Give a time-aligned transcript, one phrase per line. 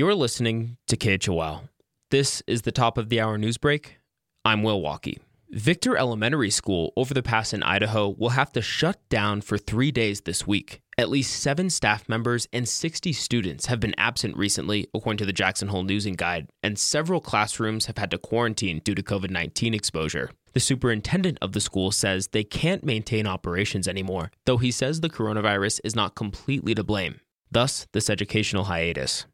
[0.00, 1.68] You're listening to KHOL.
[2.10, 3.98] This is the top of the hour news break.
[4.46, 5.18] I'm Will Walkey.
[5.50, 9.92] Victor Elementary School over the pass in Idaho will have to shut down for three
[9.92, 10.80] days this week.
[10.96, 15.34] At least seven staff members and 60 students have been absent recently, according to the
[15.34, 19.28] Jackson Hole News and Guide, and several classrooms have had to quarantine due to COVID
[19.28, 20.30] 19 exposure.
[20.54, 25.10] The superintendent of the school says they can't maintain operations anymore, though he says the
[25.10, 27.20] coronavirus is not completely to blame.
[27.50, 29.26] Thus, this educational hiatus.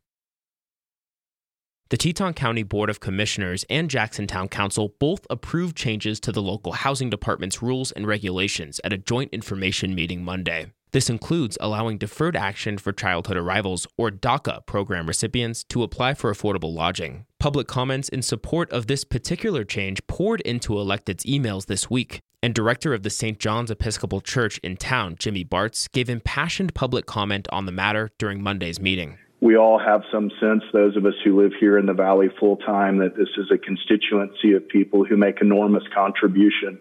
[1.88, 6.42] The Teton County Board of Commissioners and Jackson Town Council both approved changes to the
[6.42, 10.72] local housing department's rules and regulations at a joint information meeting Monday.
[10.91, 16.34] This includes allowing deferred action for childhood arrivals or DACA program recipients to apply for
[16.34, 17.24] affordable lodging.
[17.38, 22.52] Public comments in support of this particular change poured into elected's emails this week, and
[22.52, 23.38] director of the St.
[23.38, 28.42] John's Episcopal Church in town, Jimmy Bartz, gave impassioned public comment on the matter during
[28.42, 31.92] Monday's meeting we all have some sense, those of us who live here in the
[31.92, 36.78] Valley full time, that this is a constituency of people who make enormous contribution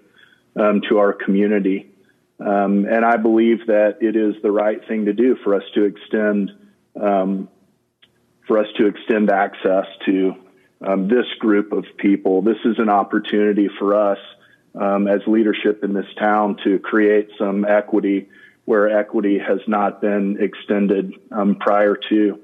[0.55, 1.91] um, to our community.
[2.39, 5.83] Um, and I believe that it is the right thing to do for us to
[5.83, 6.51] extend
[7.01, 7.49] um,
[8.47, 10.35] for us to extend access to
[10.85, 12.41] um, this group of people.
[12.41, 14.19] This is an opportunity for us
[14.79, 18.29] um, as leadership in this town to create some equity
[18.65, 22.39] where equity has not been extended um, prior to.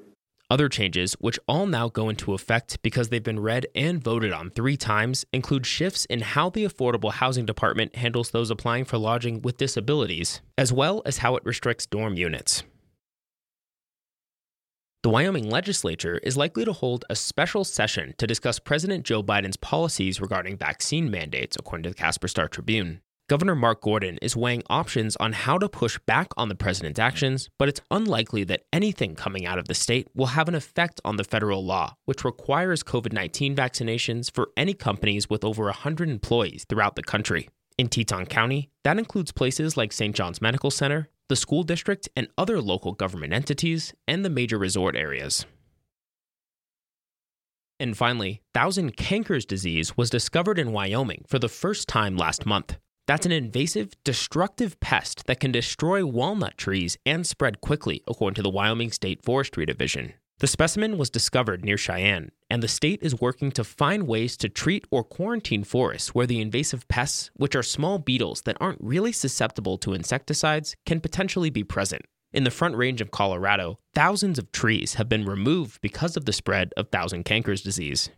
[0.51, 4.49] Other changes, which all now go into effect because they've been read and voted on
[4.49, 9.41] three times, include shifts in how the Affordable Housing Department handles those applying for lodging
[9.41, 12.63] with disabilities, as well as how it restricts dorm units.
[15.03, 19.55] The Wyoming legislature is likely to hold a special session to discuss President Joe Biden's
[19.55, 22.99] policies regarding vaccine mandates, according to the Casper Star Tribune.
[23.31, 27.49] Governor Mark Gordon is weighing options on how to push back on the president's actions,
[27.57, 31.15] but it's unlikely that anything coming out of the state will have an effect on
[31.15, 36.65] the federal law, which requires COVID 19 vaccinations for any companies with over 100 employees
[36.67, 37.47] throughout the country.
[37.77, 40.13] In Teton County, that includes places like St.
[40.13, 44.97] John's Medical Center, the school district, and other local government entities, and the major resort
[44.97, 45.45] areas.
[47.79, 52.75] And finally, thousand cankers disease was discovered in Wyoming for the first time last month.
[53.11, 58.41] That's an invasive, destructive pest that can destroy walnut trees and spread quickly, according to
[58.41, 60.13] the Wyoming State Forestry Division.
[60.39, 64.47] The specimen was discovered near Cheyenne, and the state is working to find ways to
[64.47, 69.11] treat or quarantine forests where the invasive pests, which are small beetles that aren't really
[69.11, 72.03] susceptible to insecticides, can potentially be present.
[72.31, 76.31] In the Front Range of Colorado, thousands of trees have been removed because of the
[76.31, 78.09] spread of thousand cankers disease.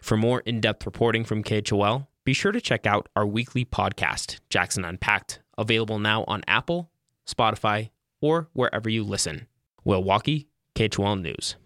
[0.00, 4.40] For more in depth reporting from KHOL, be sure to check out our weekly podcast,
[4.48, 6.90] Jackson Unpacked, available now on Apple,
[7.26, 7.90] Spotify,
[8.20, 9.46] or wherever you listen.
[9.84, 11.56] Will Walkey, KHOL News.